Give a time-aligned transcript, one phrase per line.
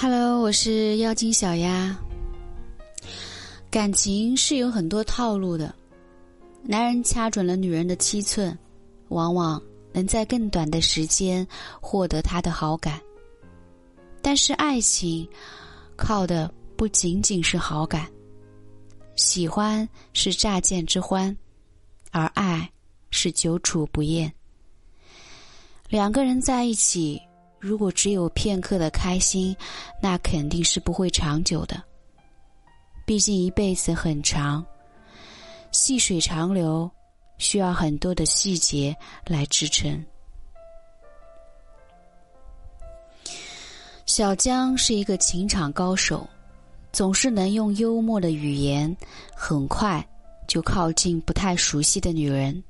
[0.00, 1.98] Hello，我是妖精小丫。
[3.68, 5.74] 感情是有很多套路的，
[6.62, 8.56] 男人掐准了女人的七寸，
[9.08, 9.60] 往往
[9.92, 11.44] 能在更短的时间
[11.80, 13.00] 获得她的好感。
[14.22, 15.28] 但是爱情
[15.96, 18.08] 靠的不仅仅是好感，
[19.16, 21.36] 喜欢是乍见之欢，
[22.12, 22.70] 而爱
[23.10, 24.32] 是久处不厌。
[25.88, 27.20] 两个人在一起。
[27.60, 29.56] 如果只有片刻的开心，
[30.00, 31.82] 那肯定是不会长久的。
[33.04, 34.64] 毕竟一辈子很长，
[35.72, 36.90] 细水长流
[37.38, 40.04] 需要很多的细节来支撑。
[44.06, 46.28] 小江是一个情场高手，
[46.92, 48.94] 总是能用幽默的语言，
[49.34, 50.06] 很快
[50.46, 52.62] 就靠近不太熟悉的女人。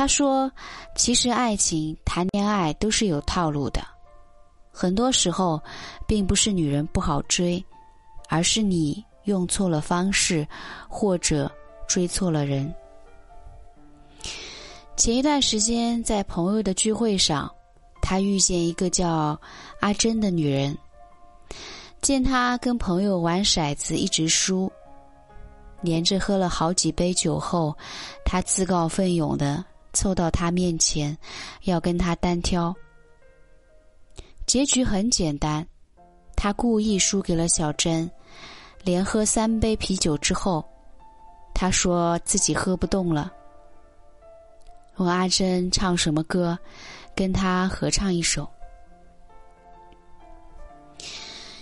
[0.00, 0.50] 他说
[0.96, 3.82] ：“其实爱情、谈恋爱都是有套路的，
[4.72, 5.62] 很多时候，
[6.06, 7.62] 并不是女人不好追，
[8.30, 10.48] 而是你用错了方式，
[10.88, 11.52] 或者
[11.86, 12.74] 追错了人。”
[14.96, 17.54] 前一段时间在朋友的聚会上，
[18.00, 19.38] 他遇见一个叫
[19.80, 20.74] 阿珍的女人，
[22.00, 24.72] 见他跟朋友玩骰子一直输，
[25.82, 27.76] 连着喝了好几杯酒后，
[28.24, 29.62] 他自告奋勇的。
[29.92, 31.16] 凑到他面前，
[31.64, 32.74] 要跟他单挑。
[34.46, 35.66] 结局很简单，
[36.36, 38.10] 他故意输给了小珍。
[38.82, 40.64] 连喝三杯啤酒之后，
[41.54, 43.30] 他说自己喝不动了，
[44.96, 46.58] 问阿珍唱什么歌，
[47.14, 48.48] 跟他合唱一首。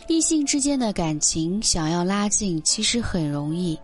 [0.06, 3.78] 异性之间的感情想要拉近，其实很容易。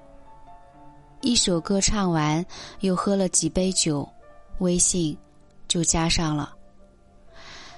[1.21, 2.47] 一首歌唱完，
[2.81, 4.09] 又喝了几杯酒。
[4.59, 5.17] 微信
[5.69, 6.55] 就加上了。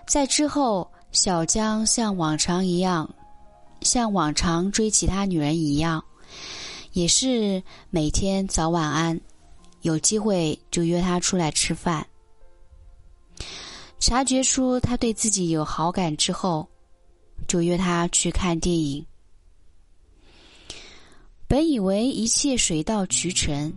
[0.07, 3.13] 在之后，小江像往常一样，
[3.81, 6.05] 像往常追其他女人一样，
[6.93, 9.21] 也是每天早晚安，
[9.83, 12.07] 有机会就约她出来吃饭。
[13.99, 16.69] 察觉出他对自己有好感之后，
[17.49, 19.05] 就约他去看电影。
[21.49, 23.73] 本以为一切水到渠成，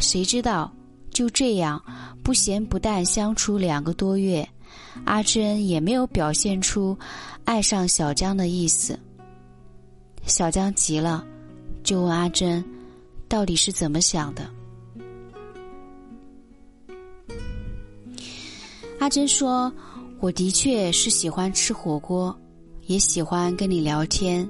[0.00, 0.72] 谁知道？
[1.18, 1.82] 就这样，
[2.22, 4.48] 不咸不淡相处两个多月，
[5.04, 6.96] 阿珍也没有表现出
[7.44, 8.96] 爱上小江的意思。
[10.26, 11.26] 小江急了，
[11.82, 12.64] 就问阿珍，
[13.26, 14.48] 到底是怎么想的？
[19.00, 19.72] 阿珍说
[20.22, 22.32] ：“我的确是喜欢吃火锅，
[22.86, 24.48] 也喜欢跟你聊天，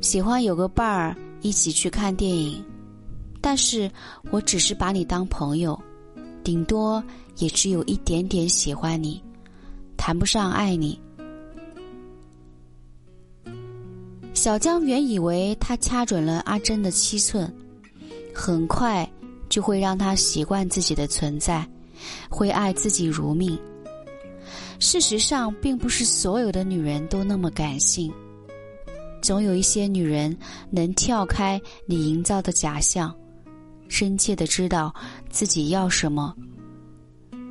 [0.00, 2.64] 喜欢有个伴儿一起去看电影。”
[3.46, 3.90] 但是
[4.30, 5.78] 我只是把你当朋友，
[6.42, 7.04] 顶多
[7.36, 9.22] 也只有一点点喜欢你，
[9.98, 10.98] 谈不上爱你。
[14.32, 17.54] 小江原以为他掐准了阿珍的七寸，
[18.34, 19.06] 很快
[19.50, 21.68] 就会让他习惯自己的存在，
[22.30, 23.58] 会爱自己如命。
[24.78, 28.10] 事实上，并不是所有的女人都那么感性，
[29.20, 30.34] 总有一些女人
[30.70, 33.14] 能跳开你营造的假象。
[33.88, 34.94] 深切的知道
[35.30, 36.34] 自己要什么，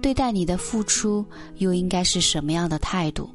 [0.01, 1.25] 对待你的付出
[1.57, 3.29] 又应该是什么样的态度？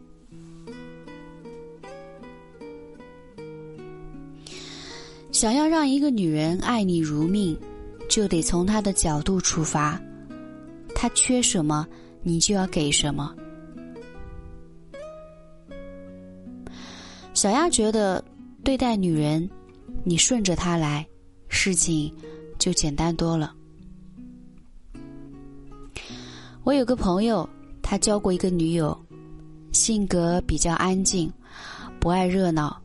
[5.31, 7.57] 想要让一个女人爱你如命，
[8.09, 10.01] 就得从她的角度出发，
[10.95, 11.87] 她缺什么，
[12.23, 13.35] 你就要给什么。
[17.35, 18.25] 小丫觉得，
[18.65, 19.49] 对待女人，
[20.03, 21.07] 你顺着她来，
[21.49, 22.13] 事情。
[22.59, 23.55] 就简单多了。
[26.65, 27.49] 我有个朋友，
[27.83, 28.97] 他交过一个女友，
[29.73, 31.33] 性格比较安静，
[31.99, 32.79] 不爱热闹。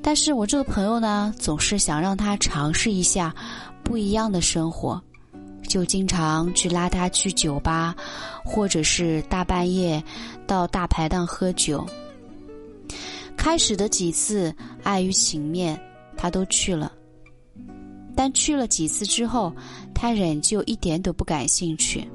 [0.00, 3.34] 但是我这个朋友呢，总是想让他尝试一下
[3.82, 5.02] 不一样的生活，
[5.66, 7.96] 就经常去拉他去酒吧，
[8.44, 10.02] 或者是大半夜
[10.46, 11.84] 到大排档喝酒。
[13.36, 15.80] 开始的几次，碍于情面，
[16.16, 16.92] 他都去了。
[18.16, 19.52] 但去了几次之后，
[19.94, 22.08] 他仍旧一点都不感兴趣。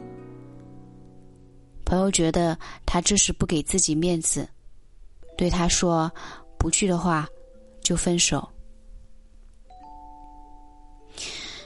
[1.85, 4.47] 朋友觉得他这是不给自己面子，
[5.37, 6.11] 对他说
[6.59, 7.27] ：“不去的话，
[7.81, 8.47] 就分手。”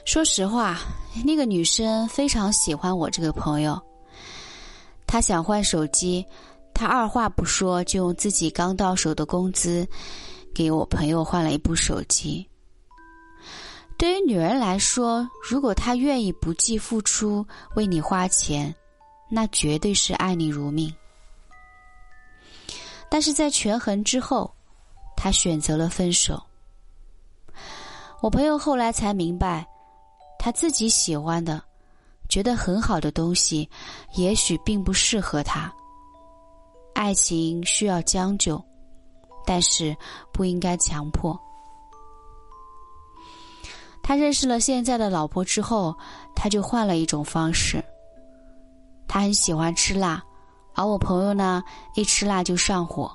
[0.06, 0.78] 说实话，
[1.24, 3.80] 那个女生非常喜欢我这个朋友。
[5.06, 6.24] 她想换手机，
[6.72, 9.86] 她二话不说就用自己刚到手的工资，
[10.54, 12.46] 给我朋友换了一部手机。
[14.04, 17.42] 对于女人来说，如果她愿意不计付出
[17.74, 18.74] 为你花钱，
[19.30, 20.94] 那绝对是爱你如命。
[23.08, 24.54] 但是在权衡之后，
[25.16, 26.38] 他选择了分手。
[28.20, 29.66] 我朋友后来才明白，
[30.38, 31.62] 他自己喜欢的、
[32.28, 33.66] 觉得很好的东西，
[34.16, 35.72] 也许并不适合他。
[36.94, 38.62] 爱情需要将就，
[39.46, 39.96] 但是
[40.30, 41.40] 不应该强迫。
[44.06, 45.96] 他认识了现在的老婆之后，
[46.36, 47.82] 他就换了一种方式。
[49.08, 50.22] 他很喜欢吃辣，
[50.74, 51.64] 而我朋友呢，
[51.94, 53.10] 一吃辣就上火，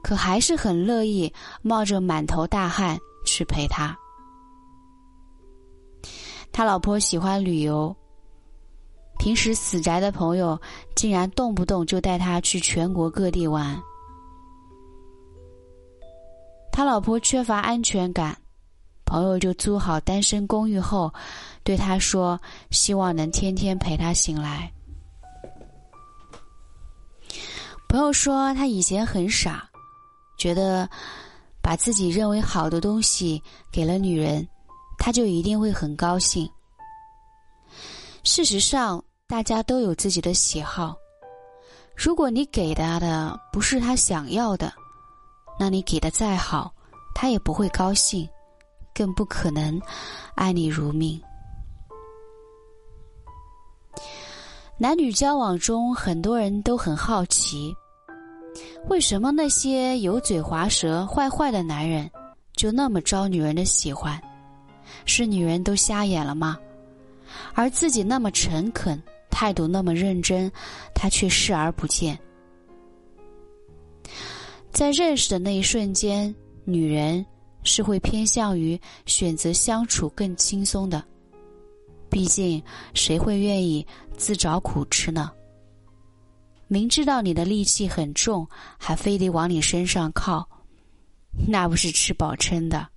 [0.00, 2.96] 可还是很乐意冒着满头大汗
[3.26, 3.96] 去陪他。
[6.52, 7.92] 他老婆喜欢旅游，
[9.18, 10.56] 平时死宅的朋友
[10.94, 13.76] 竟然动不动就带他去全国各地玩。
[16.70, 18.36] 他老婆缺乏安全感。
[19.10, 21.12] 朋友就租好单身公寓后，
[21.64, 22.40] 对他说
[22.70, 24.72] ：“希望能天天陪他醒来。”
[27.90, 29.68] 朋友说他以前很傻，
[30.38, 30.88] 觉得
[31.60, 33.42] 把自己认为好的东西
[33.72, 34.48] 给了女人，
[34.96, 36.48] 他就一定会很高兴。
[38.22, 40.94] 事实上，大家都有自己的喜好。
[41.96, 44.72] 如果你给他的不是他想要的，
[45.58, 46.72] 那你给的再好，
[47.12, 48.28] 他也不会高兴。
[49.00, 49.80] 更不可能
[50.34, 51.18] 爱你如命。
[54.76, 57.74] 男女交往中，很多人都很好奇，
[58.90, 62.10] 为什么那些油嘴滑舌、坏坏的男人
[62.52, 64.20] 就那么招女人的喜欢？
[65.06, 66.58] 是女人都瞎眼了吗？
[67.54, 70.52] 而自己那么诚恳、态度那么认真，
[70.94, 72.18] 他却视而不见。
[74.70, 76.34] 在认识的那一瞬间，
[76.66, 77.24] 女人。
[77.62, 81.02] 是会偏向于选择相处更轻松的，
[82.08, 82.62] 毕竟
[82.94, 83.86] 谁会愿意
[84.16, 85.30] 自找苦吃呢？
[86.68, 88.46] 明知道你的戾气很重，
[88.78, 90.48] 还非得往你身上靠，
[91.48, 92.88] 那不是吃饱撑的。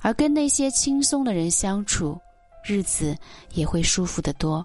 [0.00, 2.18] 而跟那些轻松的人相处，
[2.64, 3.16] 日子
[3.52, 4.64] 也会舒服得多。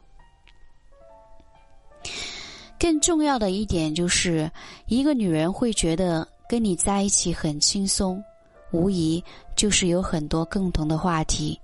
[2.77, 4.51] 更重要的一点就是，
[4.88, 8.23] 一个女人会觉得跟你在一起很轻松。
[8.75, 9.24] 无疑
[9.56, 11.60] 就是有很多共同的话题，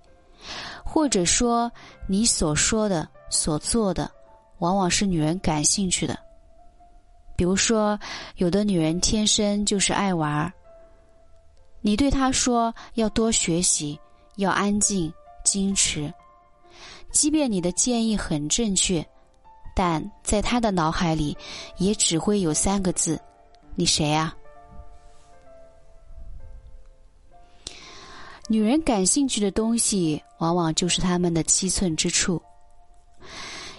[0.84, 1.72] 或者说
[2.08, 4.10] 你所说的、所做的，
[4.60, 6.18] 往往是女人感兴趣的。
[7.36, 8.00] 比如说，
[8.36, 10.54] 有的女人天生就是爱玩儿，
[11.81, 14.00] 你对她说要多学习，
[14.36, 15.12] 要安静、
[15.44, 16.13] 矜持，
[17.12, 19.04] 即便你的建议很正确，
[19.75, 21.36] 但在她的脑海里
[21.78, 23.19] 也只会有三个字：
[23.75, 24.36] 你谁啊？
[28.51, 32.42] 女人感兴趣的东西，往往就是他们的七寸之处。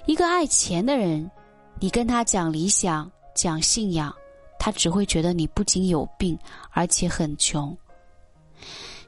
[0.06, 1.30] 一个爱钱的人，
[1.78, 4.10] 你跟他讲理想、讲信仰，
[4.58, 6.38] 他只会觉得你不仅有病，
[6.70, 7.76] 而且很穷。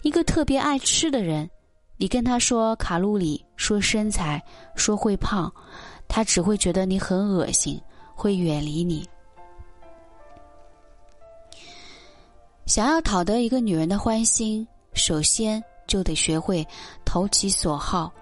[0.02, 1.48] 一个特别爱吃的人，
[1.96, 4.44] 你跟他说卡路里、说身材、
[4.76, 5.50] 说会胖，
[6.06, 7.80] 他只会觉得你很恶心，
[8.14, 9.08] 会远离你。
[12.66, 14.68] 想要讨得一个女人的欢心。
[14.94, 16.66] 首先就得学会
[17.04, 18.12] 投其所好。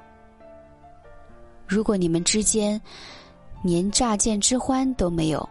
[1.67, 2.81] 如果你们之间
[3.63, 5.49] 连乍见之欢都没有，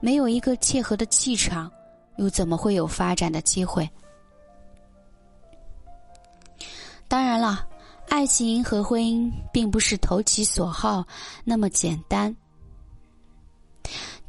[0.00, 1.70] 没有一个契合的气场，
[2.16, 3.88] 又怎么会有发展的机会？
[7.06, 7.66] 当然了，
[8.08, 11.06] 爱情和婚姻并不是投其所好
[11.44, 12.34] 那么简单。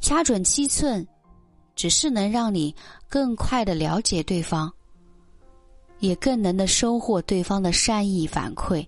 [0.00, 1.06] 掐准七寸，
[1.74, 2.74] 只是能让你
[3.08, 4.72] 更快的了解对方。
[6.06, 8.86] 也更能的收获对方的善意反馈。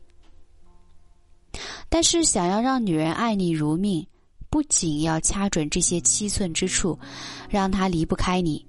[1.89, 4.07] 但是，想要让女人爱你如命，
[4.51, 6.99] 不仅要掐准这些七寸之处，
[7.49, 8.65] 让她离不开你，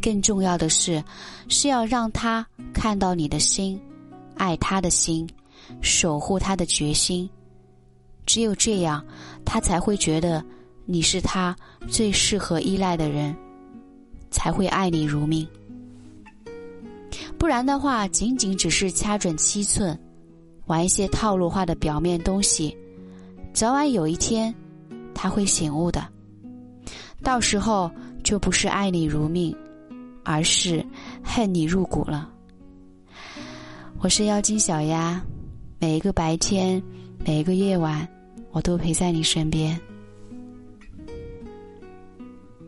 [0.00, 1.02] 更重要的是，
[1.48, 3.80] 是要让她看到你的心，
[4.36, 5.28] 爱她的心，
[5.82, 7.28] 守护她的决心。
[8.24, 9.04] 只有这样，
[9.44, 10.44] 她才会觉得
[10.84, 11.54] 你是她
[11.88, 13.36] 最适合依赖的人，
[14.30, 15.46] 才会爱你如命。
[17.38, 19.98] 不然的话，仅仅只是掐准七寸，
[20.66, 22.76] 玩一些套路化的表面东西，
[23.52, 24.54] 早晚有一天，
[25.14, 26.06] 他会醒悟的。
[27.22, 27.90] 到时候
[28.22, 29.54] 就不是爱你如命，
[30.24, 30.84] 而是
[31.22, 32.28] 恨你入骨了。
[33.98, 35.20] 我是妖精小丫，
[35.78, 36.82] 每一个白天，
[37.24, 38.06] 每一个夜晚，
[38.50, 39.78] 我都陪在你身边。